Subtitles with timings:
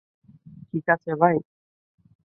[0.69, 1.35] ঠিক আছে, ভাই?